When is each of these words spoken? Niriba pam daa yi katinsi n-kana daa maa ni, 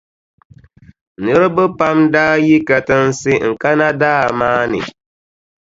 Niriba 1.23 1.63
pam 1.77 1.97
daa 2.13 2.35
yi 2.45 2.55
katinsi 2.67 3.31
n-kana 3.49 3.87
daa 4.01 4.25
maa 4.39 4.61
ni, 4.71 4.79